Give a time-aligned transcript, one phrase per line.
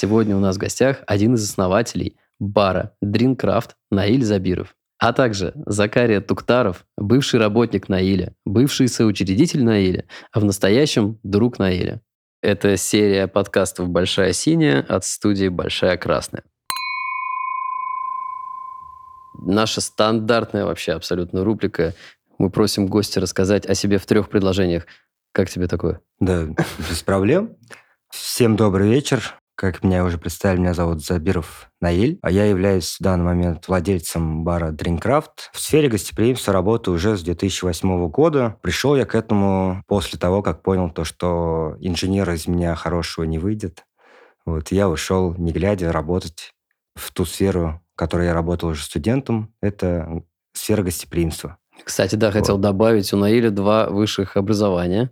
[0.00, 6.20] Сегодня у нас в гостях один из основателей бара Дринкрафт Наиль Забиров, а также Закария
[6.20, 12.00] Туктаров, бывший работник Наиля, бывший соучредитель Наиля, а в настоящем друг Наиля.
[12.42, 16.44] Это серия подкастов «Большая синяя» от студии «Большая красная».
[19.40, 21.92] Наша стандартная вообще абсолютно рубрика.
[22.38, 24.86] Мы просим гостя рассказать о себе в трех предложениях.
[25.32, 26.00] Как тебе такое?
[26.20, 26.46] Да,
[26.88, 27.56] без проблем.
[28.10, 29.40] Всем добрый вечер.
[29.58, 34.44] Как меня уже представили, меня зовут Забиров Наиль, а я являюсь в данный момент владельцем
[34.44, 35.50] бара Дринкрафт.
[35.52, 38.56] В сфере гостеприимства работаю уже с 2008 года.
[38.62, 43.40] Пришел я к этому после того, как понял то, что инженера из меня хорошего не
[43.40, 43.84] выйдет.
[44.46, 46.54] Вот я ушел, не глядя, работать
[46.94, 49.52] в ту сферу, в которой я работал уже студентом.
[49.60, 50.22] Это
[50.52, 51.58] сфера гостеприимства.
[51.82, 52.62] Кстати, да, хотел вот.
[52.62, 55.10] добавить, у Наиля два высших образования.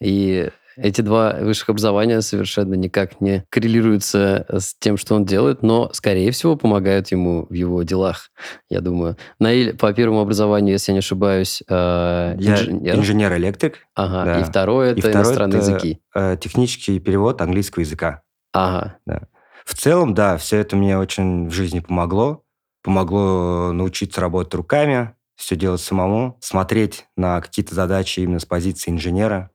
[0.00, 5.90] И эти два высших образования совершенно никак не коррелируются с тем, что он делает, но,
[5.92, 8.30] скорее всего, помогают ему в его делах,
[8.68, 9.16] я думаю.
[9.38, 12.96] Наиль, по первому образованию, если я не ошибаюсь, э, инженер.
[12.96, 13.78] инженер-электрик.
[13.94, 14.40] Ага, да.
[14.40, 16.00] и второе– это и иностранные это, языки.
[16.14, 18.22] Э, технический перевод английского языка.
[18.52, 18.96] Ага.
[19.06, 19.22] Да.
[19.64, 22.42] В целом, да, все это мне очень в жизни помогло.
[22.82, 29.50] Помогло научиться работать руками, все делать самому, смотреть на какие-то задачи именно с позиции инженера,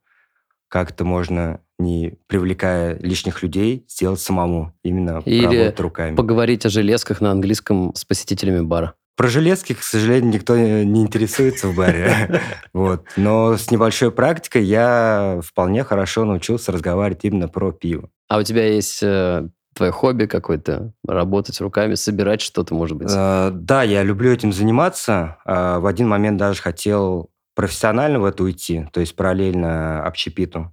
[0.75, 6.17] как это можно, не привлекая лишних людей, сделать самому, именно Или руками.
[6.17, 8.95] поговорить о железках на английском с посетителями бара.
[9.15, 12.41] Про железки, к сожалению, никто не интересуется в баре.
[12.73, 13.05] Вот.
[13.15, 18.09] Но с небольшой практикой я вполне хорошо научился разговаривать именно про пиво.
[18.27, 23.07] А у тебя есть э, твое хобби какое-то, работать руками, собирать что-то, может быть?
[23.15, 25.37] Э, да, я люблю этим заниматься.
[25.45, 30.71] Э, в один момент даже хотел профессионально в это уйти, то есть параллельно общепиту.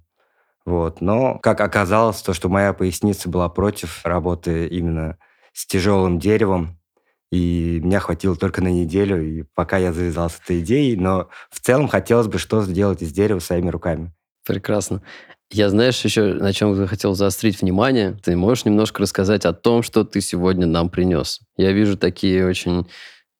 [0.65, 1.01] Вот.
[1.01, 5.17] Но, как оказалось, то, что моя поясница была против работы именно
[5.53, 6.77] с тяжелым деревом,
[7.31, 11.59] и меня хватило только на неделю, и пока я завязал с этой идеей, но в
[11.59, 14.13] целом хотелось бы что-то сделать из дерева своими руками.
[14.45, 15.01] Прекрасно.
[15.49, 18.17] Я, знаешь, еще на чем хотел заострить внимание.
[18.23, 21.41] Ты можешь немножко рассказать о том, что ты сегодня нам принес?
[21.57, 22.87] Я вижу такие очень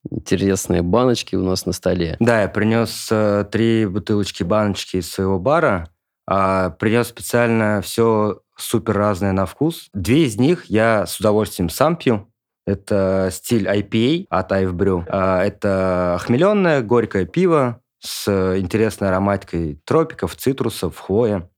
[0.09, 2.16] интересные баночки у нас на столе.
[2.19, 5.90] Да, я принес э, три бутылочки баночки из своего бара.
[6.28, 9.90] А, принес специально все супер разное на вкус.
[9.94, 12.30] Две из них я с удовольствием сам пью.
[12.66, 15.06] Это стиль IPA от I've Brew.
[15.09, 18.28] А, это хмеленное горькое пиво с
[18.58, 21.50] интересной ароматикой тропиков, цитрусов, хвоя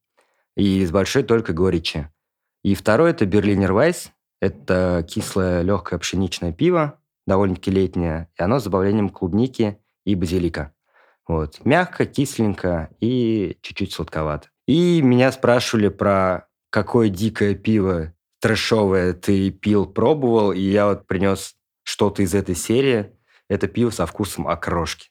[0.55, 2.09] и с большой только горечи.
[2.63, 4.11] И второе– это Берлинер Вайс.
[4.41, 10.73] Это кислое легкое пшеничное пиво довольно-таки летнее, и оно с добавлением клубники и базилика.
[11.27, 11.63] Вот.
[11.65, 14.49] Мягко, кисленько и чуть-чуть сладковато.
[14.67, 18.13] И меня спрашивали про какое дикое пиво
[18.45, 23.11] трэшовое ты пил, пробовал, и я вот принес что-то из этой серии.
[23.49, 25.09] Это пиво со вкусом окрошки.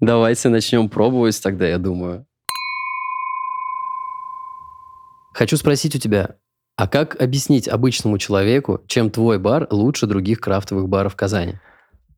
[0.00, 2.26] Давайте начнем пробовать тогда, я думаю.
[5.32, 6.38] Хочу спросить у тебя,
[6.76, 11.54] а как объяснить обычному человеку, чем твой бар лучше других крафтовых баров Казани?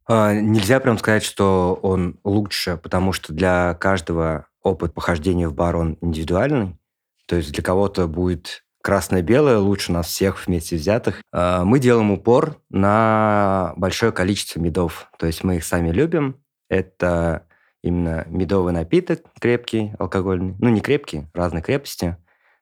[0.08, 5.76] А, нельзя прям сказать, что он лучше, потому что для каждого опыт похождения в бар,
[5.76, 6.78] он индивидуальный.
[7.26, 11.22] То есть для кого-то будет красное-белое лучше нас всех вместе взятых.
[11.32, 15.10] А, мы делаем упор на большое количество медов.
[15.18, 16.36] То есть мы их сами любим.
[16.68, 17.46] Это
[17.82, 20.54] именно медовый напиток крепкий, алкогольный.
[20.60, 22.16] Ну, не крепкий, разной крепости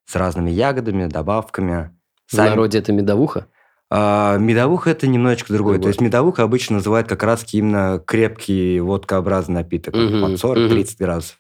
[0.06, 1.91] с разными ягодами, добавками.
[2.26, 2.50] В Сами...
[2.50, 3.47] народе это медовуха?
[3.91, 5.75] А, медовуха это немножечко другое.
[5.75, 5.84] Другой.
[5.84, 10.87] То есть медовуха обычно называют как раз именно крепкий водкообразный напиток угу, под 40-30 угу.
[10.98, 11.38] градусов.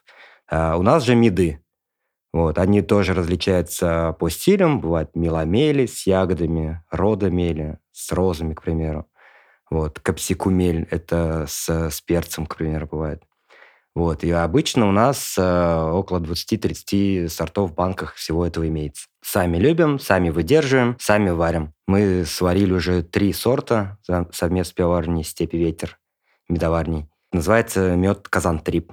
[0.48, 1.60] А, у нас же меды.
[2.32, 4.80] Вот, они тоже различаются по стилям.
[4.80, 9.06] Бывают меломели с ягодами, родомели с розами, к примеру.
[9.70, 13.22] Вот, капсикумель– это с, с перцем, к примеру, бывает.
[13.94, 14.24] Вот.
[14.24, 19.06] И обычно у нас э, около 20-30 сортов в банках всего этого имеется.
[19.22, 21.72] Сами любим, сами выдерживаем, сами варим.
[21.86, 23.98] Мы сварили уже три сорта
[24.32, 25.98] совместно с пивоварней «Степи ветер»
[26.48, 27.06] медоварней.
[27.32, 28.92] Называется мед «Казан Трип».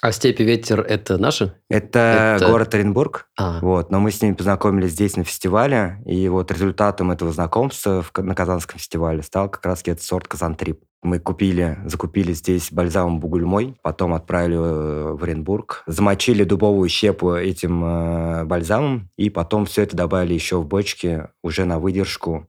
[0.00, 1.54] А «Степи ветер»— это наши?
[1.68, 2.50] Это, это...
[2.50, 3.28] город Оренбург.
[3.36, 3.58] А.
[3.60, 8.34] Вот, но мы с ними познакомились здесь на фестивале, и вот результатом этого знакомства на
[8.34, 10.80] Казанском фестивале стал как раз этот сорт «Казан Трип».
[11.02, 17.84] Мы купили, закупили здесь бальзам бугульмой, потом отправили э, в Оренбург, замочили дубовую щепу этим
[17.84, 22.48] э, бальзамом, и потом все это добавили еще в бочки уже на выдержку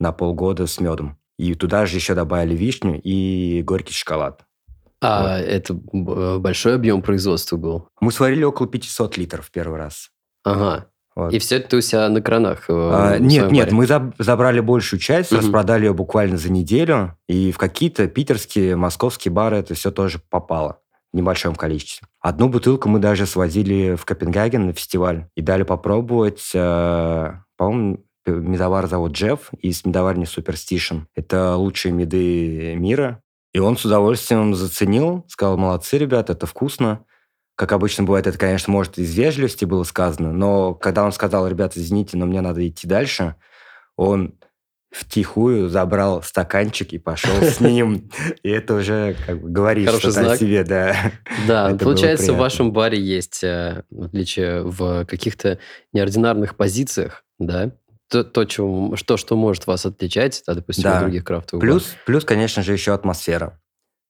[0.00, 1.18] на полгода с медом.
[1.38, 4.44] И туда же еще добавили вишню и горький шоколад.
[5.06, 5.44] А вот.
[5.46, 5.74] это
[6.38, 7.88] большой объем производства был?
[8.00, 10.10] Мы сварили около 500 литров в первый раз.
[10.44, 10.86] Ага.
[11.16, 11.32] Вот.
[11.32, 12.64] И все это ты у себя на кранах?
[12.68, 13.72] э, А, нет, нет, баре?
[13.76, 15.40] мы заб- забрали большую часть, Мгм.
[15.40, 20.80] распродали ее буквально за неделю, и в какие-то питерские, московские бары это все тоже попало
[21.12, 22.08] в небольшом количестве.
[22.20, 28.88] Одну бутылку мы даже свозили в Копенгаген на фестиваль и дали попробовать, э, по-моему, медовар
[28.88, 31.02] зовут Джефф из медоварни Superstition.
[31.14, 33.20] Это лучшие меды мира.
[33.54, 37.04] И он с удовольствием заценил, сказал, молодцы, ребята, это вкусно.
[37.54, 41.78] Как обычно бывает, это, конечно, может из вежливости было сказано, но когда он сказал, ребята,
[41.78, 43.36] извините, но мне надо идти дальше,
[43.96, 44.34] он
[44.90, 48.10] втихую забрал стаканчик и пошел с ним.
[48.42, 51.12] И это уже как бы говорит что-то о себе, да.
[51.46, 55.58] Да, получается, в вашем баре есть э, отличие в каких-то
[55.92, 57.72] неординарных позициях, да?
[58.14, 60.98] То, то чего, что, что может вас отличать, да, допустим, Да.
[60.98, 63.60] от других крафтовых Плюс, плюс, конечно же, еще атмосфера.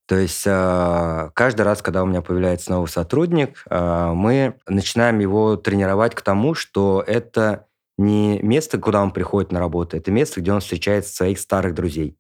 [0.06, 5.56] То есть э, каждый раз, когда у меня появляется новый сотрудник, э, мы начинаем его
[5.56, 7.67] тренировать к тому, что это
[7.97, 12.19] не место, куда он приходит на работу, это место, где он встречает своих старых друзей.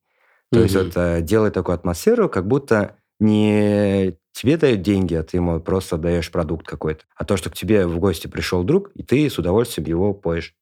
[0.50, 0.84] То есть Мгм.
[0.86, 5.98] вот э, делает такую атмосферу, как будто не тебе дают деньги, а ты ему просто
[5.98, 7.04] даешь продукт какой-то.
[7.14, 10.54] А то, что к тебе в гости пришел друг, и ты с удовольствием его поешь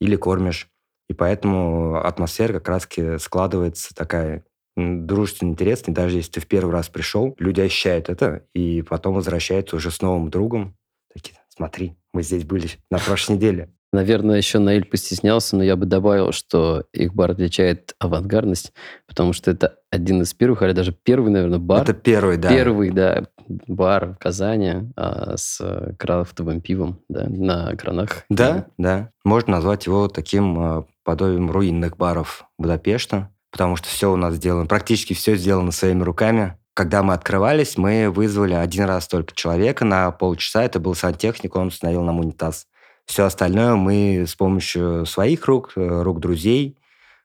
[0.00, 0.68] или кормишь.
[1.08, 4.44] И поэтому атмосфера как раз-таки складывается такая
[4.76, 5.94] м, дружественно интересная.
[5.94, 10.02] Даже если ты в первый раз пришел, люди ощущают это, и потом возвращаются уже с
[10.02, 10.76] новым другом.
[11.12, 13.70] Такие, смотри, мы здесь были на прошлой неделе.
[13.92, 18.72] Наверное, еще Наиль постеснялся, но я бы добавил, что их бар отличает авангардность,
[19.06, 21.82] потому что это один из первых, или даже первый, наверное, бар.
[21.82, 22.50] Это первый, да.
[22.50, 25.60] Первый, да, бар в Казани а, с
[25.98, 28.24] крафтовым пивом, да, на кранах.
[28.28, 29.10] Да, да.
[29.24, 34.66] Можно назвать его таким э, подобием руинных баров Будапешта, потому что все у нас сделано,
[34.66, 36.58] практически все сделано своими руками.
[36.74, 40.62] Когда мы открывались, мы вызвали один раз только человека на полчаса.
[40.62, 42.66] Это был сантехник, он установил нам унитаз.
[43.06, 46.78] Все остальное мы с помощью своих рук, э, рук друзей,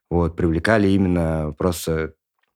[0.09, 2.13] вот, привлекали именно просто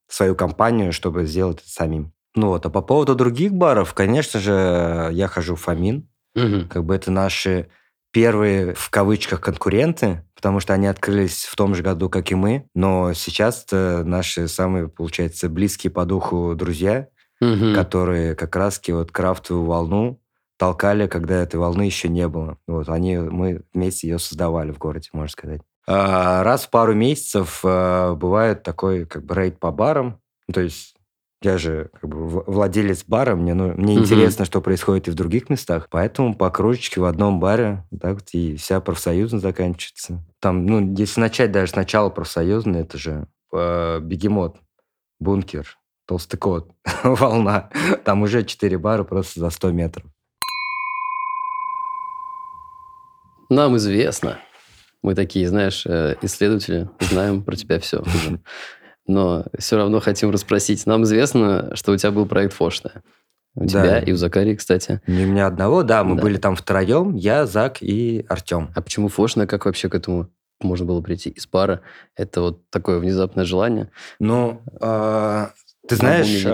[0.07, 2.14] свою компанию, чтобы сделать это самим.
[2.35, 6.67] Ну вот, а по поводу других баров, конечно же, я хожу в Фомин, Мгм.
[6.67, 7.69] как бы это наши
[8.11, 12.67] первые, в кавычках, конкуренты, потому что они открылись в том же году, как и мы,
[12.73, 17.07] но сейчас наши самые, получается, близкие по духу друзья,
[17.41, 17.73] Мгм.
[17.75, 20.21] которые как раз-таки вот крафтовую волну
[20.57, 22.57] толкали, когда этой волны еще не было.
[22.65, 25.61] Вот они, мы вместе ее создавали в городе, можно сказать.
[25.85, 30.21] А, Раз в пару месяцев а, бывает такой как бы рейд по барам.
[30.53, 30.94] То есть
[31.41, 34.03] я же как бы владелец бара, мне, ну, мне Мгм.
[34.03, 35.87] интересно, что происходит и в других местах.
[35.91, 40.23] Поэтому по кружечке в одном баре, так вот и вся профсоюзная заканчивается.
[40.39, 44.57] Там, ну, если начать даже сначала профсоюзной, это же э, бегемот,
[45.19, 45.77] бункер,
[46.07, 46.71] толстый кот,
[47.03, 47.69] волна.
[48.05, 50.05] Там уже четыре бара просто за 100 метров.
[53.49, 54.39] Нам известно.
[55.03, 58.03] Мы такие, знаешь, э, исследователи, знаем про тебя все.
[59.07, 60.85] Но все равно хотим расспросить.
[60.85, 63.03] Нам известно, что у тебя был проект Фошная.
[63.55, 63.67] У Да.
[63.67, 65.01] тебя и у Закарии, кстати.
[65.07, 66.21] Не у меня одного, да, мы Да.
[66.23, 68.71] были там втроем, я, Зак и Артем.
[68.75, 69.47] А почему Фошная?
[69.47, 70.27] Как вообще к этому
[70.61, 71.81] можно было прийти из пара?
[72.17, 73.91] Это вот такое внезапное желание.
[74.19, 75.47] Ну, э,
[75.87, 76.45] ты знаешь, видеть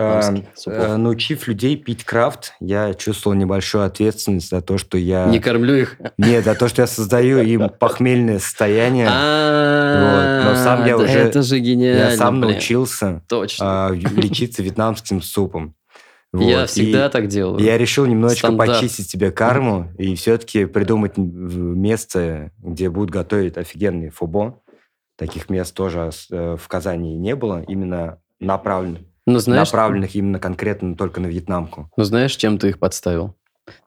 [0.67, 5.25] э, научив людей пить крафт, я чувствовал небольшую ответственность за то, что я...
[5.25, 5.97] Не кормлю их.
[6.17, 9.07] Нет, за то, что я создаю им похмельное состояние.
[10.03, 12.11] А, Но сам я да уже- Это же гениально.
[12.11, 13.21] Я сам научился
[13.59, 15.75] а, лечиться вьетнамским супом.
[16.33, 17.59] Я Вот, всегда и так делаю.
[17.59, 18.71] Я решил немножечко Стандарт.
[18.79, 24.61] почистить себе карму и все-таки придумать место, где будут готовить офигенный фубо.
[25.17, 30.95] Таких мест тоже э, в Казани не было, именно направленных, Ну, знаешь, направленных именно конкретно
[30.95, 31.89] только на вьетнамку.
[31.95, 33.35] ну, знаешь, чем ты их подставил?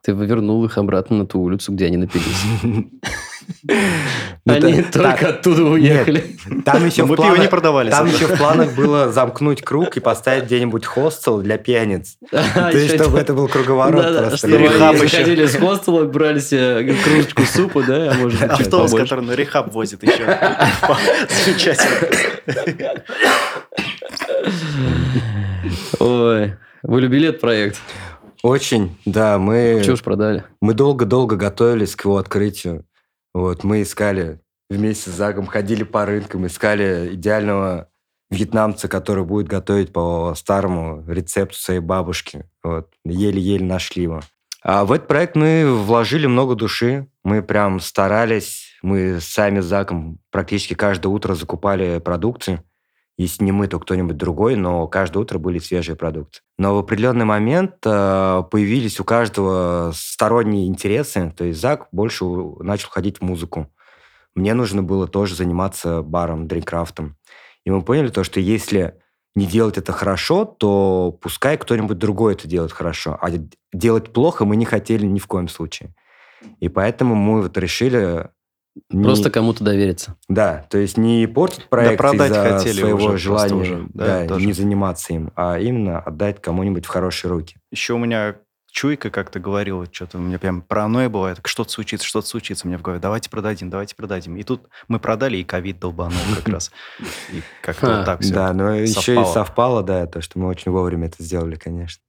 [0.01, 2.43] Ты вернул их обратно на ту улицу, где они напились.
[2.63, 6.37] Ну, Они только оттуда уехали.
[6.63, 7.91] Там еще Но в пиво не планах- продавали.
[7.91, 12.17] Там еще в планах было замкнуть круг и поставить где-нибудь хостел для пьяниц.
[12.31, 14.47] А, То есть, чтобы это- был круговорот Да-да, просто.
[14.47, 18.97] рехаб заходили с хостела, брали себе кружечку супа, да, а Автобус, побольше.
[19.05, 20.25] который на рехаб возит еще.
[21.45, 22.09] Замечательно.
[25.99, 27.79] Ой, вы любили этот проект?
[28.43, 29.81] Очень, да, мы...
[29.83, 30.43] Ж продали?
[30.61, 32.85] Мы долго-долго готовились к его открытию.
[33.33, 37.89] Вот, мы искали вместе с Загом, ходили по рынкам, искали идеального
[38.29, 42.45] вьетнамца, который будет готовить по старому рецепту своей бабушки.
[42.63, 44.21] Вот, еле-еле нашли его.
[44.61, 47.07] А в этот проект мы вложили много души.
[47.23, 48.77] Мы прям старались.
[48.81, 52.61] Мы сами с Заком практически каждое утро закупали продукты.
[53.17, 56.39] Если не мы, то кто-нибудь другой, но каждое утро были свежие продукты.
[56.57, 61.33] Но в определенный момент э, появились у каждого сторонние интересы.
[61.35, 62.25] То есть Зак больше
[62.59, 63.71] начал ходить в музыку.
[64.35, 67.15] Мне нужно было тоже заниматься баром, дринкрафтом.
[67.63, 68.99] И мы поняли то, что если
[69.33, 73.17] не делать это хорошо, то пускай кто-нибудь другой это делает хорошо.
[73.21, 73.29] А
[73.73, 75.95] делать плохо мы не хотели ни в коем случае.
[76.59, 78.29] И поэтому мы вот решили...
[78.89, 79.31] Просто не...
[79.31, 80.17] кому-то довериться.
[80.27, 84.53] Да, то есть не портить проект да, из-за своего уже, желания уже, да, да, не
[84.53, 87.57] заниматься им, а именно отдать кому-нибудь в хорошие руки.
[87.71, 88.35] Еще у меня
[88.75, 92.69] чуйка, как ты говорил, что-то у меня прям паранойя бывает, что-то случится, что-то случится у
[92.69, 94.35] меня в голове, давайте продадим, давайте продадим.
[94.35, 96.71] И тут мы продали, и ковид долбанул как раз.
[97.31, 100.71] И как-то вот так все Да, но еще и совпало, да, то, что мы очень
[100.71, 102.03] вовремя это сделали, конечно.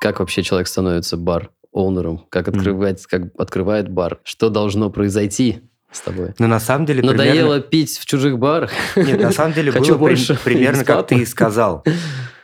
[0.00, 2.24] Как вообще человек становится бар оунером?
[2.30, 4.20] Как открывает, как открывает бар?
[4.22, 6.34] Что должно произойти, с тобой.
[6.38, 7.02] Ну, на самом деле...
[7.02, 7.60] Надоело примерно...
[7.60, 8.70] пить в чужих барах?
[8.96, 11.84] Нет, на самом деле было больше примерно, как ты и сказал.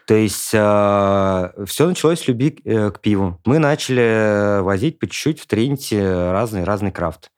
[0.06, 3.40] То есть э, все началось с любви э, к пиву.
[3.44, 7.30] Мы начали возить по чуть-чуть в Тринити разный, разный крафт.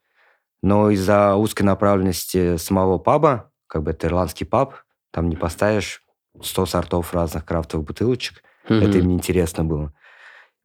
[0.63, 4.75] Но из-за узкой направленности самого паба, как бы это ирландский паб,
[5.11, 6.01] там не поставишь
[6.41, 8.43] 100 сортов разных крафтовых бутылочек.
[8.67, 8.89] Mm-hmm.
[8.89, 9.93] Это им неинтересно было.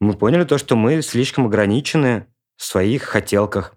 [0.01, 2.27] Мы поняли то, что мы слишком ограничены
[2.57, 3.75] в своих хотелках.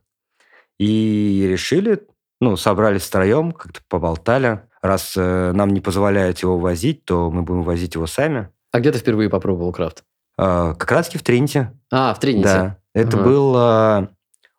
[0.79, 2.07] И решили,
[2.39, 7.63] ну, собрались втроем, как-то поболтали, раз э, нам не позволяют его возить, то мы будем
[7.63, 8.49] возить его сами.
[8.71, 10.03] А где ты впервые попробовал крафт?
[10.37, 11.71] Э, как раз-таки в Тринте.
[11.91, 12.43] А, в Тринте.
[12.43, 12.77] Да.
[12.93, 13.25] Это ага.
[13.25, 14.07] был э,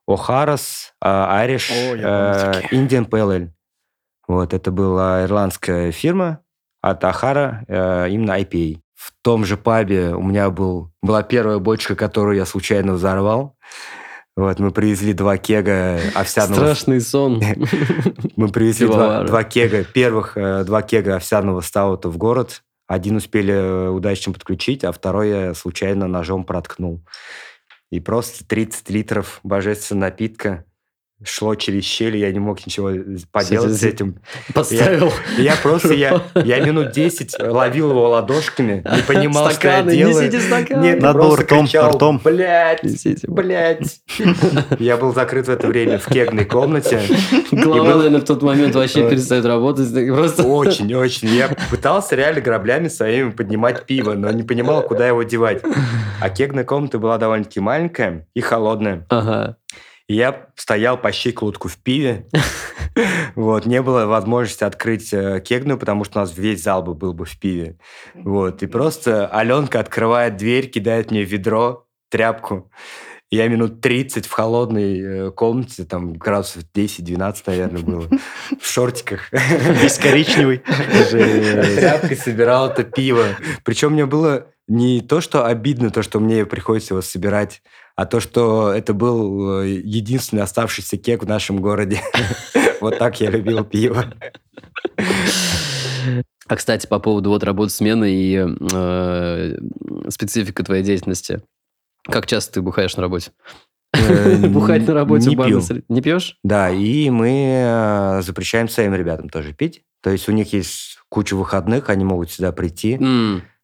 [0.06, 3.50] Охарас, Ариш, Indian Pale
[4.28, 6.40] Вот, это была ирландская фирма
[6.82, 8.80] от Ахара, э, именно IPA.
[9.02, 13.56] В том же пабе у меня был, была первая бочка, которую я случайно взорвал.
[14.36, 16.54] Вот, мы привезли два кега овсяного...
[16.54, 17.42] Страшный сон.
[18.36, 22.62] Мы привезли два, два кега, первых э, два кега овсяного стаута в город.
[22.86, 27.04] Один успели э, удачно подключить, а второй я случайно ножом проткнул.
[27.90, 30.64] И просто 30 литров божественного напитка
[31.24, 32.90] шло через щели, я не мог ничего
[33.30, 34.16] поделать с этим.
[34.54, 35.12] Подставил.
[35.36, 40.06] Я, я просто, я, я минут 10 ловил его ладошками, не понимал, Стаканы, что я
[40.06, 40.26] делаю.
[40.26, 40.82] Несите стаканы.
[40.82, 42.20] Нет, Надо просто ртом, кричал, ртом.
[42.22, 43.28] блядь, несите.
[43.28, 44.00] блядь.
[44.78, 47.00] Я был закрыт в это время в кегной комнате.
[47.50, 49.92] Голова, наверное, в тот момент вообще перестает работать.
[49.92, 50.42] Просто...
[50.42, 51.28] Очень, очень.
[51.28, 55.62] Я пытался реально граблями своими поднимать пиво, но не понимал, куда его девать.
[56.20, 59.06] А кегная комната была довольно-таки маленькая и холодная.
[59.08, 59.56] Ага
[60.12, 62.26] я стоял по щиколотку в пиве.
[63.34, 67.14] Вот, не было возможности открыть э, кегну, потому что у нас весь зал бы был
[67.14, 67.78] бы в пиве.
[68.12, 72.70] Вот, и просто Аленка открывает дверь, кидает мне ведро, тряпку.
[73.30, 78.08] Я минут 30 в холодной э, комнате, там градусов 10-12, наверное, было,
[78.60, 79.32] в шортиках.
[79.32, 80.58] Весь коричневый.
[80.58, 83.24] Тряпкой собирал это пиво.
[83.64, 87.62] Причем мне было не то, что обидно, то, что мне приходится его собирать,
[87.96, 92.00] а то, что это был э, единственный оставшийся кек в нашем городе.
[92.80, 94.12] Вот так я любил пиво.
[96.48, 99.56] А, кстати, по поводу вот работы смены и э,
[100.08, 101.42] специфика твоей деятельности.
[102.02, 103.30] Как часто ты бухаешь на работе?
[103.94, 105.62] Э, Бухать на работе не пью.
[105.88, 106.38] Не пьешь?
[106.42, 109.82] Да, и мы э, запрещаем своим ребятам тоже пить.
[110.02, 112.98] То есть у них есть куча выходных, они могут сюда прийти.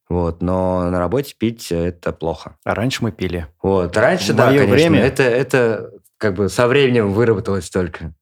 [0.09, 2.57] Вот, но на работе пить это плохо.
[2.65, 3.47] А раньше мы пили.
[3.63, 4.71] Вот, раньше, в да, конечно.
[4.71, 5.01] Время...
[5.01, 8.15] Это, это как бы со временем выработалось только.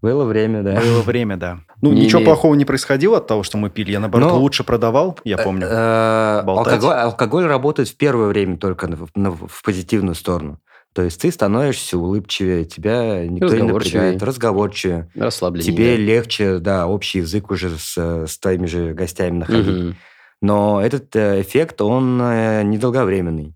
[0.00, 0.80] Было время, да.
[0.80, 1.60] Было время, да.
[1.80, 2.24] Ну, не, ничего не...
[2.24, 3.92] плохого не происходило от того, что мы пили.
[3.92, 4.38] Я, наоборот, Но...
[4.40, 5.68] лучше продавал, я э, помню.
[5.70, 9.08] Э, алкоголь, алкоголь работает в первое время только в,
[9.46, 10.58] в позитивную сторону.
[10.92, 15.08] То есть ты становишься улыбчивее, тебя никто не напрягает, разговорчивее.
[15.14, 15.72] Расслабленнее.
[15.72, 19.84] Тебе легче, да, общий язык уже с, с твоими же гостями находить.
[19.84, 19.94] Угу.
[20.42, 23.54] Но этот э, эффект, он э, недолговременный.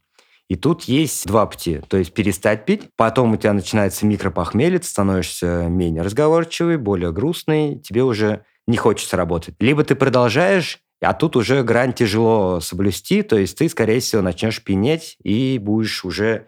[0.48, 1.80] И тут есть два пути.
[1.88, 7.80] То есть перестать пить, потом у тебя начинается микропохмелье, ты становишься менее разговорчивый, более грустный,
[7.80, 9.56] тебе уже не хочется работать.
[9.58, 14.62] Либо ты продолжаешь, а тут уже грань тяжело соблюсти, то есть ты, скорее всего, начнешь
[14.62, 16.46] пинеть и будешь уже,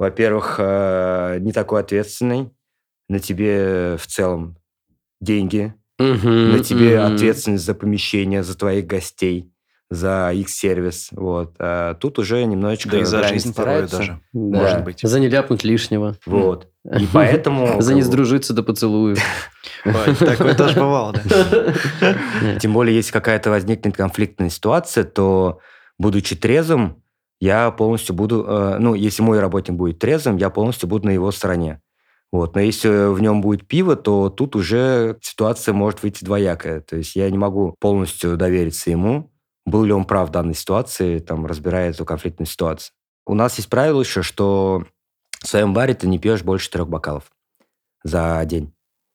[0.00, 2.50] во-первых, э, не такой ответственный,
[3.08, 4.58] на тебе в целом
[5.20, 7.14] деньги, угу, на тебе угу.
[7.14, 9.52] ответственность за помещение, за твоих гостей
[9.90, 11.08] за их сервис.
[11.12, 11.54] Вот.
[11.58, 14.58] А тут уже немножечко Да и за жизнь порой даже, да.
[14.60, 15.00] может быть.
[15.02, 16.16] За не ляпнуть лишнего.
[16.26, 16.68] Вот.
[16.84, 17.80] И поэтому...
[17.80, 19.18] За не сдружиться до поцелуев.
[19.84, 22.58] Такое тоже бывало, да.
[22.60, 25.60] Тем более, если какая-то возникнет конфликтная ситуация, то,
[25.98, 27.02] будучи трезвым,
[27.40, 28.44] я полностью буду...
[28.46, 31.80] Э, ну, если мой работник будет трезвым, я полностью буду на его стороне.
[32.30, 32.54] Вот.
[32.54, 36.80] Но если в нем будет пиво, то тут уже ситуация может выйти двоякая.
[36.80, 39.30] То есть я не могу полностью довериться ему,
[39.70, 42.92] был ли он прав в данной ситуации, там, разбирая эту конфликтную ситуацию.
[43.26, 44.84] У нас есть правило еще, что
[45.42, 47.24] в своем баре ты не пьешь больше трех бокалов
[48.04, 48.72] за день.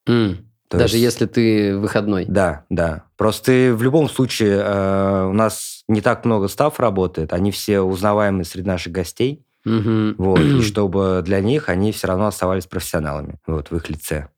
[0.07, 0.49] М.
[0.69, 2.25] То Даже есть- если ты выходной.
[2.25, 3.03] Да, да.
[3.17, 8.43] Просто в любом случае, э, у нас не так много став работает, они все узнаваемые
[8.45, 10.15] среди наших гостей, Мгм.
[10.17, 14.29] вот, и чтобы для них они все равно оставались профессионалами, вот, в их лице.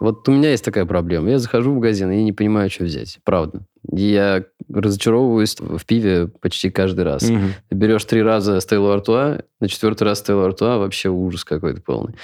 [0.00, 1.30] Вот у меня есть такая проблема.
[1.30, 3.18] Я захожу в магазин и не понимаю, что взять.
[3.24, 3.64] Правда.
[3.90, 7.22] Я разочаровываюсь в пиве почти каждый раз.
[7.28, 7.54] Мгм.
[7.68, 12.14] Ты берешь три раза Стеллу Артуа, на четвертый раз Стеллу Артуа, вообще ужас какой-то полный.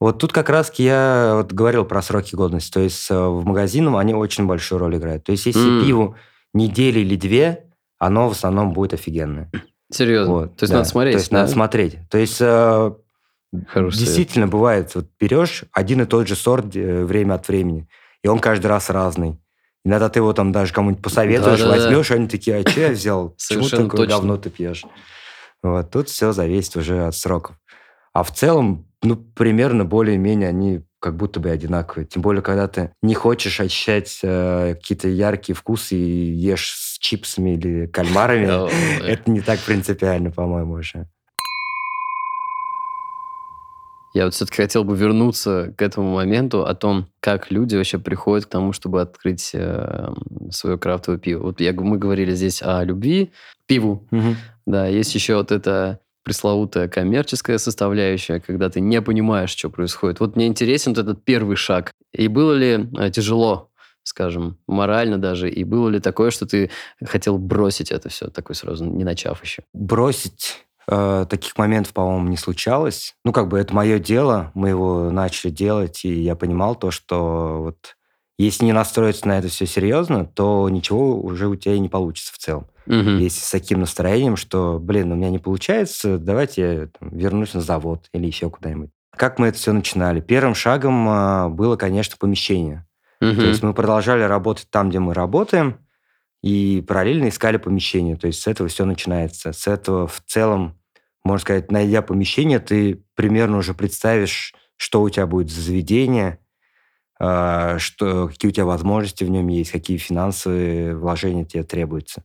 [0.00, 2.72] Вот тут как раз я вот говорил про сроки годности.
[2.72, 5.24] То есть э, в магазинах они очень большую роль играют.
[5.24, 5.84] То есть если М.
[5.84, 6.16] пиву
[6.54, 7.64] недели или две,
[7.98, 9.50] оно в основном будет офигенное.
[9.92, 10.32] Серьезно.
[10.32, 10.78] Вот, То есть да.
[10.78, 11.14] надо смотреть.
[11.14, 11.38] То есть да?
[11.40, 11.98] надо смотреть.
[12.08, 12.40] То есть
[13.52, 14.06] э, Хороший совет.
[14.06, 17.88] действительно бывает, вот берешь один и тот же сорт э, время от времени,
[18.22, 19.40] и он каждый раз разный.
[19.84, 21.84] Иногда ты его там даже кому-нибудь посоветуешь, Да-да-да.
[21.84, 23.30] возьмешь, они такие, а что я взял?
[23.48, 24.84] Почему такое говно ты пьешь?
[25.62, 27.56] Вот, тут все зависит уже от сроков.
[28.12, 32.06] А в целом, ну, примерно более-менее они как будто бы одинаковые.
[32.06, 37.54] Тем более, когда ты не хочешь ощущать э, какие-то яркие вкусы и ешь с чипсами
[37.54, 38.68] или кальмарами, О,
[39.02, 41.08] это не так принципиально, по-моему, уже.
[44.12, 48.46] Я вот все-таки хотел бы вернуться к этому моменту о том, как люди вообще приходят
[48.46, 50.12] к тому, чтобы открыть э,
[50.50, 51.44] свое крафтовое пиво.
[51.44, 53.30] Вот я, мы говорили здесь о любви,
[53.62, 54.06] к пиву.
[54.66, 60.20] Да, есть еще вот эта пресловутая коммерческая составляющая, когда ты не понимаешь, что происходит.
[60.20, 61.92] Вот мне интересен вот этот первый шаг.
[62.12, 63.70] И было ли э, тяжело,
[64.02, 66.70] скажем, морально даже, и было ли такое, что ты
[67.04, 69.62] хотел бросить это все, такой сразу, не начав еще?
[69.72, 73.14] Бросить э, таких моментов, по-моему, не случалось.
[73.24, 77.58] Ну, как бы это мое дело, мы его начали делать, и я понимал то, что
[77.60, 77.96] вот
[78.38, 82.32] если не настроиться на это все серьезно, то ничего уже у тебя и не получится
[82.32, 82.66] в целом.
[82.86, 83.18] Мгм.
[83.18, 87.60] Если с таким настроением, что, блин, у меня не получается, давайте я там, вернусь на
[87.60, 88.90] завод или еще куда-нибудь.
[89.14, 90.20] Как мы это все начинали?
[90.20, 92.86] Первым шагом а, было, конечно, помещение.
[93.20, 93.36] Мгм.
[93.36, 95.78] То есть мы продолжали работать там, где мы работаем,
[96.42, 98.16] и параллельно искали помещение.
[98.16, 99.52] То есть с этого все начинается.
[99.52, 100.79] С этого в целом,
[101.24, 106.38] можно сказать, найдя помещение, ты примерно уже представишь, что у тебя будет за заведение,
[107.18, 112.24] а, что, какие у тебя возможности в нем есть, какие финансовые вложения тебе требуются.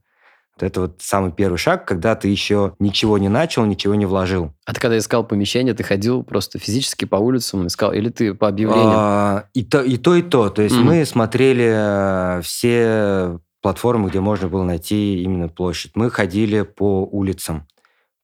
[0.55, 4.53] Вот это вот самый первый шаг, когда ты еще ничего не начал, ничего не вложил.
[4.65, 8.47] А ты когда искал помещение, ты ходил просто физически по улицам, искал, или ты по
[8.47, 8.93] объявлениям?
[8.95, 10.49] А, и, то, и то, и то.
[10.49, 15.91] То есть мы смотрели э, все платформы, где можно было найти именно площадь.
[15.95, 17.67] Мы ходили по улицам,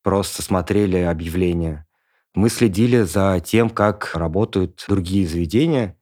[0.03, 1.87] просто смотрели объявления.
[2.33, 5.97] Мы следили за тем, как работают другие заведения,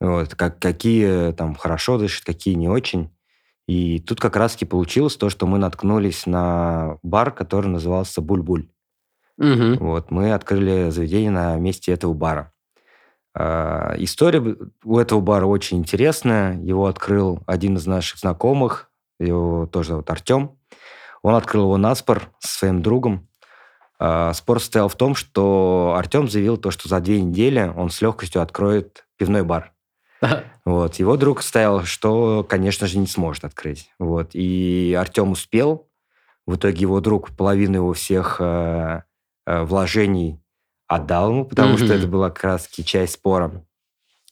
[0.00, 3.10] вот, как, какие там хорошо дышат, какие не очень.
[3.66, 8.70] И тут как раз-таки получилось то, что мы наткнулись на бар, который назывался «Буль-Буль».
[9.36, 9.76] Мгм.
[9.78, 12.52] Вот, мы открыли заведение на месте этого бара.
[13.34, 16.58] А, История у этого бара очень интересная.
[16.60, 20.58] Его открыл один из наших знакомых, его тоже зовут Артем.
[21.22, 23.27] Он открыл его на спор со своим другом.
[24.00, 28.00] А, Спор состоял в том, что Артем заявил то, что за две недели он с
[28.00, 29.72] легкостью откроет пивной бар.
[30.64, 30.96] Вот.
[30.96, 33.90] Его друг стоял, что, конечно же, не сможет открыть.
[33.98, 34.30] Вот.
[34.34, 35.88] И Артем успел.
[36.46, 39.02] В итоге его друг половину его всех э,
[39.46, 40.42] э, вложений
[40.86, 41.94] отдал ему, потому что Мгм.
[41.94, 43.64] это была как раз часть спора.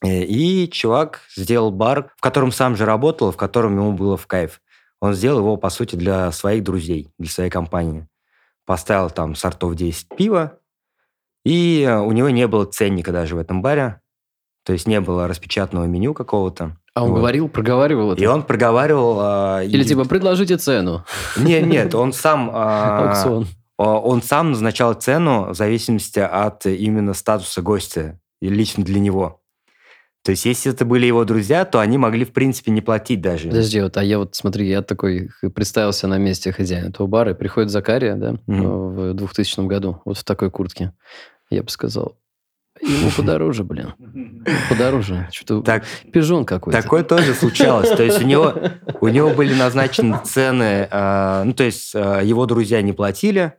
[0.02, 4.26] Э, И чувак сделал бар, в котором сам же работал, в котором ему было в
[4.26, 4.60] кайф.
[5.00, 8.06] Он сделал его, по сути, для своих друзей, для своей компании.
[8.66, 10.58] Поставил там сортов 10 пива,
[11.44, 14.00] и э, у него не было ценника даже в этом баре.
[14.64, 16.76] То есть не было распечатанного меню какого-то.
[16.92, 17.18] А он Вот.
[17.18, 18.22] говорил, проговаривал это?
[18.22, 19.18] И он проговаривал...
[19.20, 21.04] а, Или и- типа, предложите цену.
[21.36, 22.50] Нет, нет, он сам...
[22.52, 23.46] а, Аукцион.
[23.78, 29.42] Он сам назначал цену в зависимости от именно статуса гостя, и лично для него.
[30.26, 33.46] То есть, если это были его друзья, то они могли, в принципе, не платить даже.
[33.48, 37.34] Подожди, вот, а я вот, смотри, я такой представился на месте хозяина этого бара, и
[37.34, 39.12] приходит Закария, да, Мгм.
[39.12, 40.92] в 2000 году, вот в такой куртке.
[41.48, 42.16] Я бы сказал,
[42.82, 43.94] ему подороже, блин,
[44.68, 45.28] подороже.
[45.30, 46.82] Что-то Так, пижон какой-то.
[46.82, 47.90] такое тоже случалось.
[47.90, 48.52] То есть, у него,
[49.00, 53.52] у него были назначены цены, а, ну, то есть, а, его друзья не платили,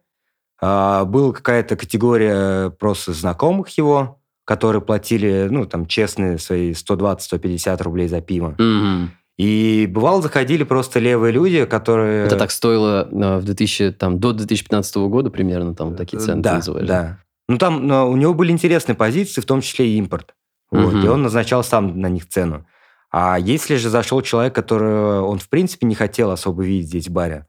[0.61, 4.16] а, была какая-то категория просто знакомых его,
[4.47, 8.55] которые платили, ну, там, честные свои 120-150 рублей за пиво.
[8.57, 9.11] Мгм.
[9.37, 12.25] И бывало, заходили просто левые люди, которые...
[12.25, 16.55] Это так стоило э, в 2000, там, до 2015 года примерно, там такие цены да,
[16.55, 16.87] называешь?
[16.87, 17.19] да.
[17.49, 20.33] Ну, там но у него были интересные позиции, в том числе и импорт.
[20.71, 22.65] Вот, и он назначал сам на них цену.
[23.11, 27.11] А если же зашел человек, который он, в принципе, не хотел особо видеть здесь в
[27.11, 27.47] баре,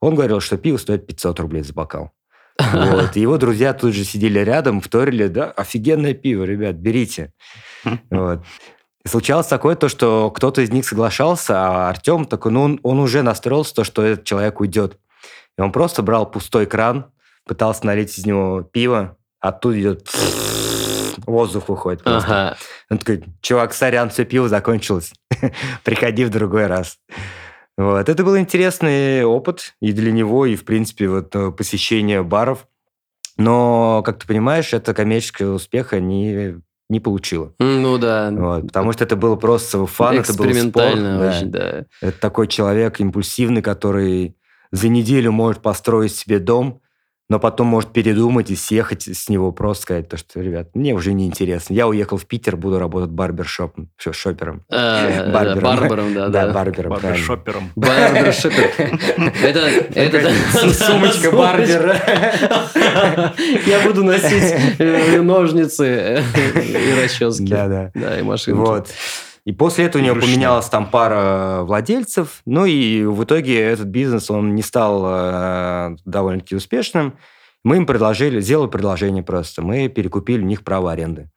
[0.00, 2.12] он говорил, что пиво стоит 500 рублей за бокал.
[2.72, 3.16] Вот.
[3.16, 7.32] И его друзья тут же сидели рядом, вторили, да, офигенное пиво, ребят, берите.
[8.10, 8.44] Вот.
[9.02, 12.98] И случалось такое, то, что кто-то из них соглашался, а Артем такой, ну, он, он
[12.98, 14.98] уже настроился, то, что этот человек уйдет.
[15.56, 17.06] И он просто брал пустой кран,
[17.46, 20.10] пытался налить из него пиво, оттуда идет
[21.26, 22.28] воздух выходит просто.
[22.50, 22.56] Ага.
[22.90, 25.12] Он такой, чувак, сорян, все пиво закончилось.
[25.84, 26.98] Приходи в другой раз.
[27.80, 28.10] Вот.
[28.10, 32.68] Это был интересный опыт и для него, и, в принципе, вот э, посещение баров.
[33.38, 37.54] Но, как ты понимаешь, это коммерческого успеха не, не получило.
[37.58, 38.30] Ну да.
[38.30, 40.94] Вот, потому что это было просто фан, это был спорт.
[40.96, 41.30] Да.
[41.30, 41.86] очень, да.
[42.02, 44.36] Это такой человек импульсивный, который
[44.72, 46.82] за неделю может построить себе дом,
[47.30, 51.12] но потом может передумать и съехать с него, просто сказать, то, что, ребят, мне уже
[51.12, 51.72] не интересно.
[51.74, 54.64] Я уехал в Питер, буду работать барбершопом, всё, шопером.
[54.68, 55.62] А, да, Барбером.
[55.62, 56.52] Барбером, да, Да, да.
[56.52, 56.90] барбером.
[56.90, 57.70] Барбершопером.
[57.76, 58.70] Барбершопер.
[59.94, 61.96] Это, да, Сумочка барбера.
[63.64, 66.22] Я буду носить э, ножницы э,
[66.60, 67.46] и расчески.
[67.46, 67.92] Да-да.
[67.94, 68.58] Да, и машинки.
[68.58, 68.88] Вот.
[69.44, 70.34] И после этого у него Ручная.
[70.34, 76.54] поменялось там пара владельцев, ну и в итоге этот бизнес, он не стал э, довольно-таки
[76.54, 77.16] успешным.
[77.64, 81.30] Мы им предложили, сделали предложение просто, мы перекупили у них право аренды.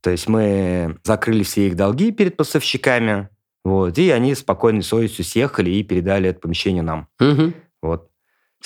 [0.00, 3.28] То есть мы закрыли все их долги перед поставщиками,
[3.64, 7.08] вот, и они спокойной совестью съехали и передали это помещение нам.
[7.18, 7.54] Мгм.
[7.82, 8.08] Вот.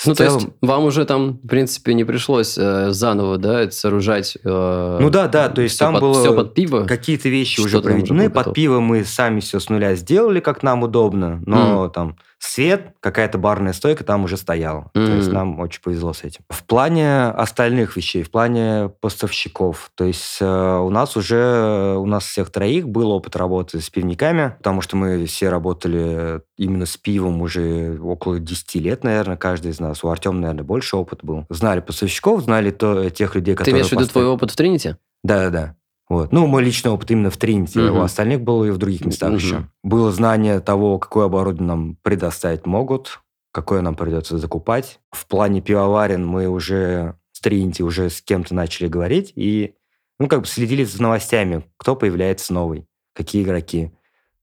[0.05, 3.73] Ну, то есть, целом- вам уже там, в принципе, не пришлось э, заново, да, это
[3.75, 4.37] сооружать.
[4.43, 6.83] э, Ну да, да, то есть там под- было всё под пиво.
[6.85, 8.23] Какие-то вещи уже уже проведены.
[8.29, 11.41] было Под пиво мы сами все с нуля сделали, как нам удобно.
[11.45, 14.91] Но там свет, какая-то барная стойка там уже стояла.
[14.93, 16.41] То есть нам очень повезло с этим.
[16.49, 22.25] В плане остальных вещей, в плане поставщиков, то есть э, у нас уже, у нас
[22.25, 27.41] всех троих был опыт работы с пивниками, потому что мы все работали именно с пивом
[27.41, 30.03] уже около 10 лет, наверное, каждый из нас.
[30.03, 31.45] У Артема, наверное, больше опыт был.
[31.49, 33.81] Знали поставщиков, знали то, тех людей, Ты которые...
[33.81, 34.97] имеешь в виду твой опыт в Тринити?
[35.23, 35.75] да-да-да.
[36.09, 36.31] Вот.
[36.31, 37.79] Ну, мой личный опыт именно в Тринити.
[37.79, 37.97] Мгм.
[37.97, 39.37] У остальных было и в других местах Мгм.
[39.37, 39.67] еще.
[39.83, 44.99] Было знание того, какое оборудование нам предоставить могут, какое нам придется закупать.
[45.11, 49.75] В плане пивоварен мы уже с Тринити уже с кем-то начали говорить и,
[50.19, 53.91] ну, как бы следили за новостями, кто появляется новый, какие игроки.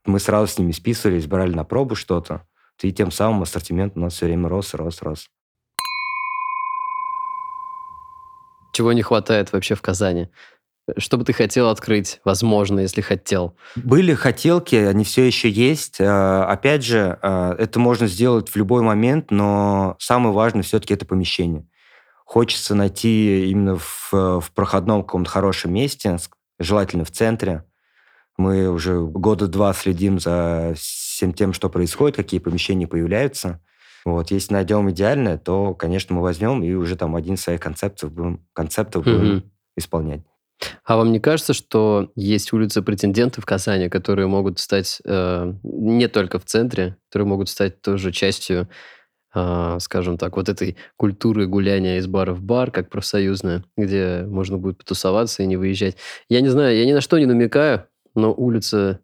[0.07, 2.47] Мы сразу с ними списывались, брали на пробу что-то.
[2.83, 5.29] И тем самым ассортимент у нас все время рос, рос, рос.
[8.73, 10.29] Чего не хватает вообще в Казани?
[10.97, 13.57] Что бы ты хотел открыть, возможно, если хотел?
[13.77, 16.01] Были хотелки, они все еще есть.
[16.01, 21.07] Э, Опять же, э, это можно сделать в любой момент, но самое важное все-таки это
[21.07, 21.67] помещение.
[22.25, 26.17] Хочется найти именно в, в проходном каком-то хорошем месте,
[26.59, 27.65] желательно в центре.
[28.37, 33.61] Мы уже года два следим за всем тем, что происходит, какие помещения появляются.
[34.05, 38.13] Вот, если найдем идеальное, то, конечно, мы возьмем и уже там один из своих концептов
[38.13, 39.53] будем, концептов будем Мгм.
[39.77, 40.23] исполнять.
[40.85, 46.09] А вам не кажется, что есть улицы претенденты в Казани, которые могут стать э, не
[46.09, 48.69] только в центре, которые могут стать тоже частью,
[49.35, 54.59] э, скажем так, вот этой культуры гуляния из бара в бар, как профсоюзная, где можно
[54.59, 55.97] будет потусоваться и не выезжать?
[56.29, 59.01] Я не знаю, я ни на что не намекаю, но улица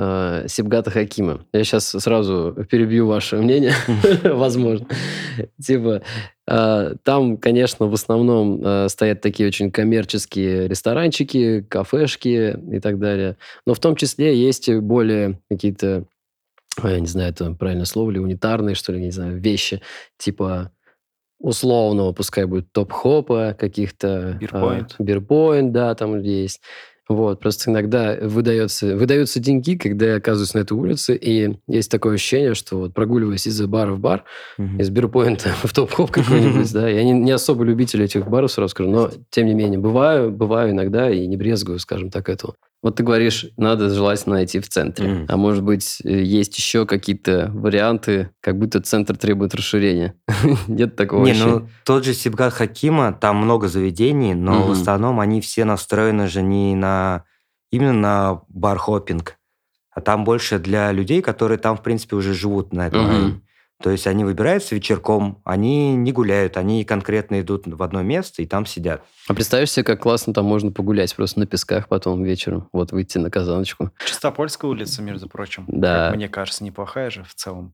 [0.00, 1.44] э, Сибгата Хакима.
[1.52, 3.74] Я сейчас сразу перебью ваше мнение,
[4.24, 4.86] возможно.
[5.62, 6.02] Типа,
[6.48, 13.36] э, там, конечно, в основном э, стоят такие очень коммерческие ресторанчики, кафешки и так далее.
[13.66, 16.04] Но в том числе есть более какие-то,
[16.82, 19.82] э, я не знаю, это правильное слово ли, унитарные, что ли, не знаю, вещи,
[20.16, 20.72] типа
[21.40, 24.36] условного, пускай будет топ-хопа, каких-то...
[24.38, 24.96] Бирпоинт.
[24.98, 26.60] Бирпоинт, да, там есть.
[27.10, 32.14] Вот, просто иногда выдается, выдаются деньги, когда я оказываюсь на этой улице, и есть такое
[32.14, 34.22] ощущение, что вот прогуливаясь из бара в бар,
[34.58, 34.78] Мгм.
[34.80, 38.88] из бирпоинта в топ-хоп какой-нибудь, да, я не, не особо любитель этих баров, сразу скажу,
[38.90, 42.54] но, тем не менее, бываю, бываю иногда и не брезгую, скажем так, этого.
[42.82, 45.06] Вот ты говоришь, надо желательно найти в центре.
[45.06, 45.26] Мгм.
[45.28, 50.14] А может быть, э, есть еще какие-то варианты, как будто центр требует расширения.
[50.66, 51.58] Нет такого Не, ощущения?
[51.58, 54.72] ну тот же Сибгат Хакима, там много заведений, но в Мгм.
[54.72, 57.24] основном они все настроены же не на
[57.70, 59.36] именно на бар-хоппинг,
[59.90, 63.42] а там больше для людей, которые там, в принципе, уже живут на этом Мгм.
[63.82, 68.46] То есть они выбираются вечерком, они не гуляют, они конкретно идут в одно место и
[68.46, 69.02] там сидят.
[69.26, 73.16] А представь себе, как классно там можно погулять просто на песках потом вечером, вот выйти
[73.18, 73.90] на казаночку.
[74.04, 75.64] Чистопольская улица, между прочим.
[75.66, 76.08] Да.
[76.08, 77.72] Как мне кажется, неплохая же в целом.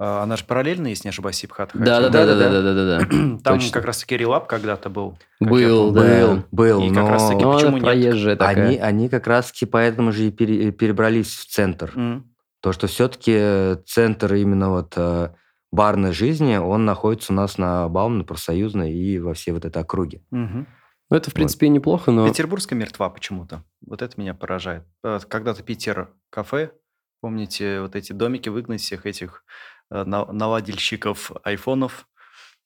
[0.00, 1.70] А, Она же параллельно, если не ошибаюсь, Сипхат.
[1.72, 3.06] Да, да, да, да, да, да, да, да.
[3.44, 3.70] Там точно.
[3.70, 5.16] как раз-таки релап когда-то был.
[5.38, 6.00] Был, да.
[6.02, 8.38] Был, был, И как но раз-таки Ну, почему нет?
[8.40, 8.66] такая.
[8.66, 11.92] они, они как раз-таки поэтому же и пере- перебрались в центр.
[11.94, 12.28] М.
[12.60, 15.28] То, что все-таки центр именно вот э,
[15.74, 20.22] барной жизни, он находится у нас на Баумной, Профсоюзной и во всей вот этой округе.
[20.30, 20.66] Мгм.
[21.10, 22.26] Ну, это, в принципе, неплохо, но...
[22.28, 23.62] Петербургская мертва почему-то.
[23.86, 24.84] Вот это меня поражает.
[25.04, 26.72] Э, Когда-то Питер кафе,
[27.20, 29.44] помните, вот эти домики выгнать всех этих
[29.90, 32.06] э, на- наладильщиков айфонов,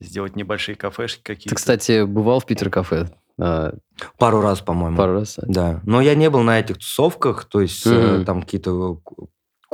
[0.00, 1.54] сделать небольшие кафешки Ты, какие-то.
[1.56, 3.74] кстати, бывал в Питер-кафе а,
[4.18, 4.96] Пару раз, по-моему.
[4.96, 5.38] пару раз?
[5.42, 5.80] Да.
[5.84, 8.24] Но я не был на этих тусовках, то есть э, Мгм.
[8.24, 9.17] там какие-то ку-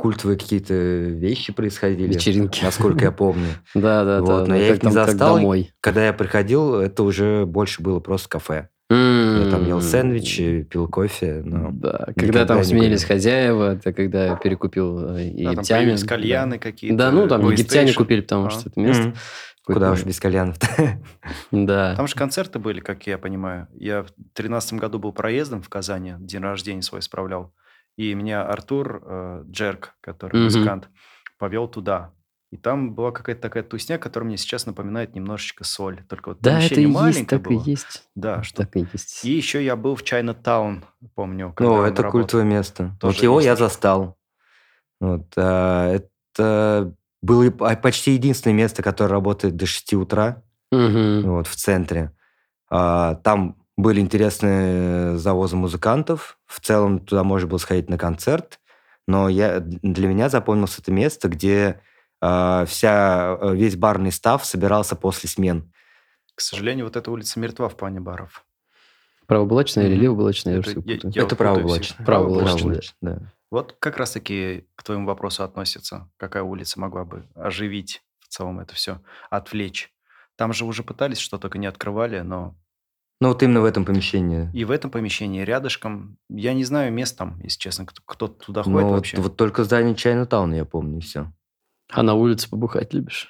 [0.05, 2.63] культовые какие-то вещи происходили, Вечеринки.
[2.63, 3.47] насколько я помню.
[3.73, 4.45] Да, да, да.
[4.45, 5.39] но я их не застал.
[5.81, 8.69] Когда я приходил, это уже больше было просто кафе.
[8.91, 11.41] Я там ел сэндвичи, пил кофе.
[11.43, 15.95] но- Да, когда там сменились хозяева, это когда я перекупил э, Да, там египтяне.
[15.97, 16.07] да.
[16.07, 16.95] кальяны какие-то.
[16.97, 18.49] Да, ну там египтяне купили, потому А.
[18.51, 19.13] что это место.
[19.65, 20.57] Куда уж без кальянов
[21.51, 21.95] Да.
[21.95, 23.67] Там же концерты были, как я понимаю.
[23.73, 27.51] Я в тринадцатом году был проездом в Казани, день рождения свой справлял.
[27.97, 30.43] И меня Артур э, Джерк, который Мгм.
[30.45, 30.89] музыкант,
[31.37, 32.11] повел туда.
[32.51, 36.03] И там была какая-то такая тусня, которая мне сейчас напоминает немножечко соль.
[36.07, 37.63] Только вот Да, это и есть, так и было.
[37.63, 38.03] есть.
[38.15, 38.63] Да, что...
[38.63, 39.25] Так и есть.
[39.25, 40.83] И еще я был в Чайна-таун,
[41.15, 41.53] помню.
[41.55, 42.21] когда Ну, он это работал.
[42.21, 42.95] культовое место.
[42.99, 44.17] Тоже вот его есть я застал.
[45.01, 51.23] Вот, а, это было и по- почти единственное место, которое работает до 6 утра Мгм.
[51.23, 52.11] вот, в центре.
[52.69, 56.37] А, там были интересные завозы музыкантов.
[56.45, 58.59] В целом туда можно было сходить на концерт.
[59.07, 61.81] Но я, для меня запомнилось это место, где
[62.21, 65.71] а, вся, э, весь барный став собирался после смен.
[66.33, 68.45] К сожалению, вот эта улица мертва в плане баров.
[69.27, 70.03] Правоблачная или Мгм.
[70.03, 70.53] левоблачная?
[70.53, 70.97] Я Это я- путаю.
[70.97, 71.35] я это всегда.
[71.35, 73.19] Правоблачно, Правоблачно, да.
[73.51, 76.09] Вот как раз-таки к твоему вопросу относится.
[76.17, 79.93] Какая улица могла бы оживить в целом это все, отвлечь?
[80.35, 82.55] Там же уже пытались, что только не открывали, но
[83.21, 84.49] Ну, вот именно в этом помещении.
[84.53, 88.63] и в этом помещении рядышком, я не знаю мест там, если честно, кто, кто туда
[88.63, 89.17] ходит Ну, вот, вообще.
[89.17, 91.31] вот только здание Чайна-тауна я помню, и все.
[91.91, 93.29] А на улице побухать любишь?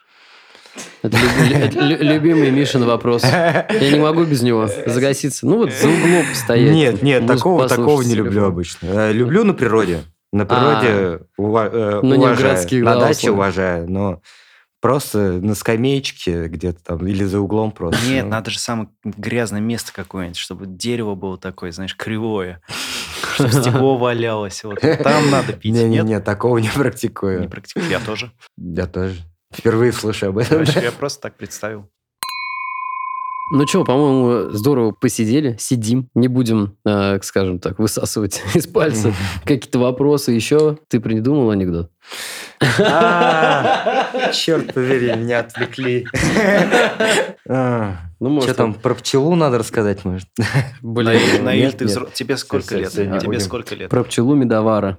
[1.03, 3.23] Это, люби- это лю- любимый Мишин вопрос.
[3.23, 5.45] Я не могу без него загаситься.
[5.45, 6.73] Ну вот за углом стоять.
[6.73, 8.87] Нет, нет, музыку такого, такого не люблю обычно.
[8.87, 9.99] Э, Люблю на природе.
[10.33, 12.83] На природе ува- э, в уважаю.
[12.83, 14.21] на да, даче уважаю, но
[14.85, 18.05] просто на скамеечке где-то там или за углом просто.
[18.07, 22.61] Нет, Ну, надо же самое грязное место какое-нибудь, чтобы дерево было такое, знаешь, кривое,
[23.33, 24.63] чтобы стекло валялось.
[24.63, 25.73] Вот там надо пить.
[25.73, 27.41] Не-не-не, Нет, такого не практикую.
[27.41, 27.89] не практикую.
[27.89, 28.31] Я тоже.
[28.57, 29.15] Я тоже.
[29.51, 30.63] Впервые слышу об этом.
[30.65, 31.89] Короче, я просто так представил.
[33.51, 36.09] Ну что, по-моему, здорово посидели, сидим.
[36.15, 39.13] Не будем, э, скажем так, высасывать из пальца
[39.45, 40.79] какие-то вопросы еще.
[40.87, 41.91] Ты придумал анекдот?
[42.79, 46.07] А, Черт побери, меня отвлекли.
[47.47, 50.27] А, Ну, может, Что там, про пчелу надо рассказать, может?
[50.81, 52.91] Блин, Наиль, тебе сколько лет?
[52.91, 53.89] Тебе сколько лет?
[53.91, 54.97] про пчелу медовара.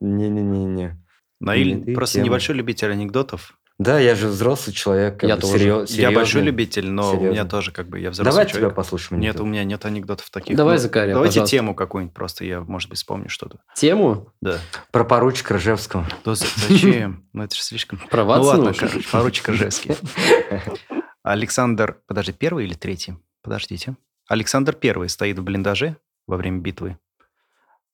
[0.00, 0.98] Не-не-не-не.
[1.40, 3.57] Наиль просто небольшой любитель анекдотов.
[3.78, 5.22] Да, я же взрослый человек.
[5.22, 5.52] Я бы тоже.
[5.58, 6.42] серьё- Я большой серьезный.
[6.42, 8.74] любитель, но у меня тоже как бы я взрослый Давай тебя человек.
[8.74, 9.20] послушаем.
[9.20, 9.42] Нет, анекдот.
[9.46, 10.56] у меня нет анекдотов таких.
[10.56, 11.56] Давай, Ну, Закария, Давайте пожалуйста.
[11.56, 13.60] тему какую-нибудь просто, я, может быть, вспомню что-то.
[13.76, 14.58] Тему Да.
[14.90, 16.08] Про поручика Ржевского.
[16.24, 17.28] Да за- зачем?
[17.32, 17.98] Ну, это же слишком...
[18.10, 19.94] про Ну ладно, короче, поручик Ржевский.
[21.22, 22.00] Александр...
[22.06, 23.14] Подожди, первый или третий?
[23.42, 23.96] Подождите.
[24.28, 26.98] Александр первый стоит в блиндаже во время битвы,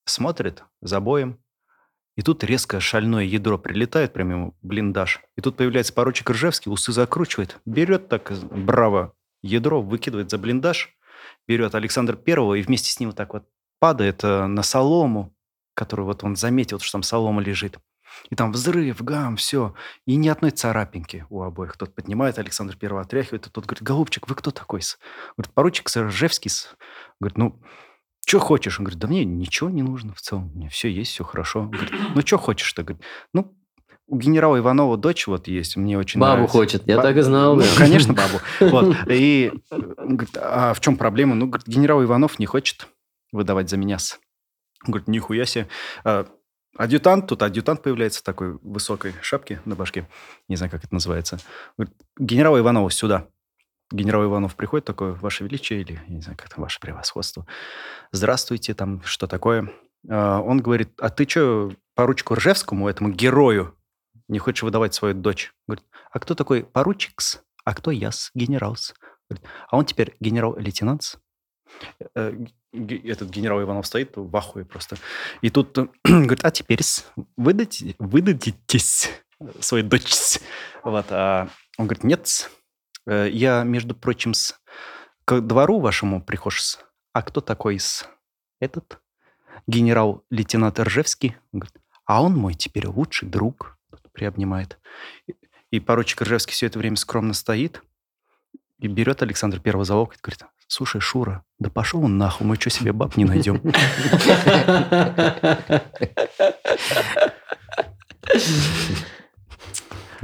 [0.04, 1.38] смотрит за боем,
[2.16, 5.20] и тут резко шальное ядро прилетает прямо ему блиндаж.
[5.36, 10.96] И тут появляется поручик Ржевский, усы закручивает, берет так браво ядро, выкидывает за блиндаж,
[11.46, 13.44] берет Александр Первого и вместе с ним вот так вот
[13.80, 15.34] падает э, на солому,
[15.74, 17.78] которую вот он заметил, что там солома лежит.
[18.30, 19.74] И там взрыв, гам, все.
[20.06, 21.76] И ни одной царапинки у обоих.
[21.76, 24.80] Тот поднимает, Александр Первый отряхивает, а тот говорит, голубчик, вы кто такой?
[24.80, 24.96] -с?»
[25.36, 26.48] Говорит, поручик Ржевский.
[26.48, 26.68] -с».
[27.20, 27.60] Говорит, ну,
[28.26, 28.78] что хочешь?
[28.78, 30.50] Он говорит, да мне ничего не нужно в целом.
[30.54, 31.62] Меня все есть, все хорошо.
[31.62, 32.82] Он говорит, ну, что хочешь-то?
[32.82, 33.54] Говорит, ну,
[34.06, 36.52] у генерала Иванова дочь вот есть, мне очень Бабу нравится».
[36.58, 37.56] хочет, я Ба- так и знал.
[37.56, 37.68] Ну, да.
[37.76, 38.40] конечно, бабу.
[38.60, 38.96] Вот.
[39.08, 41.34] И э, он говорит, а в чем проблема?
[41.34, 42.88] Ну, говорит, генерал Иванов не хочет
[43.32, 43.96] выдавать за меня.
[43.96, 44.16] -с».
[44.84, 45.68] Он говорит, нихуя себе.
[46.04, 46.26] А,
[46.76, 50.08] Адъютант, тут адъютант появляется в такой высокой шапке на башке.
[50.48, 51.38] Не знаю, как это называется.
[51.78, 53.28] Говорит, генерал Иванова сюда.
[53.90, 57.46] Генерал Иванов приходит такой, Ваше Величие, или, я не знаю, как там, Ваше Превосходство.
[58.12, 59.70] Здравствуйте, там, что такое?
[60.08, 63.76] А, Он говорит, а ты что, поручику Ржевскому, этому герою,
[64.28, 65.52] не хочешь выдавать свою дочь?
[65.68, 67.42] Говорит, а кто такой поручикс?
[67.64, 68.94] А кто яс, генералс?
[69.28, 71.18] Говорит, а он теперь генерал-лейтенант.
[72.14, 72.32] Э,
[72.72, 74.96] г- Этот генерал Иванов стоит в ахуе просто.
[75.40, 76.80] И тут э, говорит, а теперь
[77.36, 79.10] выдадите, выдадитесь
[79.60, 80.38] свой дочь.
[80.82, 82.63] Вот, а он говорит, нет, э,
[83.06, 84.58] я, между прочим, с,
[85.24, 86.78] к двору вашему прихож.
[87.12, 88.08] А кто такой с
[88.60, 89.00] этот?
[89.66, 91.36] Генерал-лейтенант Ржевский.
[91.52, 93.78] Он говорит, а он мой теперь лучший друг.
[94.12, 94.78] Приобнимает.
[95.70, 97.82] И, поручик Ржевский все это время скромно стоит
[98.78, 102.70] и берет Александр Первого за локоть говорит, слушай, Шура, да пошел он нахуй, мы что
[102.70, 103.60] себе баб не найдем?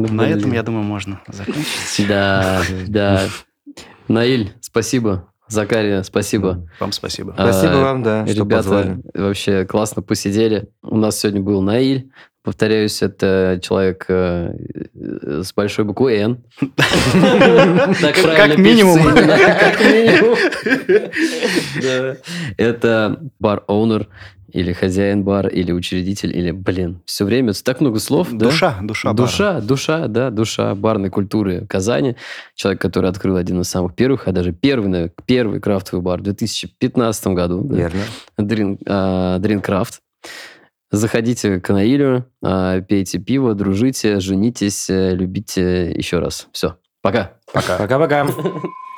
[0.08, 0.54] Ну, На этом, блин.
[0.54, 2.06] я думаю, можно закончить.
[2.08, 3.22] Да, да.
[4.08, 5.26] Наиль, спасибо.
[5.48, 6.68] Закария, спасибо.
[6.78, 7.34] Вам спасибо.
[7.36, 8.98] А, Спасибо вам, да, что Ребята, позвали.
[9.14, 10.68] вообще классно посидели.
[10.82, 12.10] У нас сегодня был Наиль.
[12.42, 14.54] Повторяюсь, это человек э,
[14.94, 16.42] э, с большой буквы «Н».
[16.60, 18.98] Так Как- правильно как минимум.
[19.14, 19.78] Как.
[22.56, 24.08] Это бар-оунер
[24.52, 28.28] или хозяин бар, или учредитель, или, блин, все время так много слов.
[28.32, 28.46] да?
[28.46, 29.26] Душа, душа бара.
[29.26, 32.16] Душа, душа, да, душа барной культуры Казани.
[32.54, 36.22] Человек, который открыл один из самых первых, а даже первый, наверное, первый крафтовый бар в
[36.24, 37.62] 2015 году.
[37.64, 37.76] да.
[37.76, 38.00] Верно.
[38.38, 40.00] Дрин, а, Дринкрафт.
[40.92, 46.48] Заходите к Наилю, а, пейте пиво, дружите, женитесь, э, любите еще раз.
[46.52, 47.34] Все, пока.
[47.52, 47.76] Пока.
[47.78, 48.26] Пока-пока.